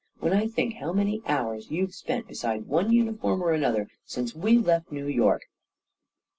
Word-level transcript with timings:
When 0.19 0.33
I 0.33 0.47
think 0.47 0.73
how 0.77 0.93
many 0.93 1.21
hours 1.27 1.69
you've 1.69 1.93
spent 1.93 2.27
be 2.27 2.33
side 2.33 2.65
one 2.65 2.91
uniform 2.91 3.43
or 3.43 3.51
another 3.51 3.87
since 4.03 4.33
we 4.33 4.57
left 4.57 4.91
New 4.91 5.05
York 5.05 5.43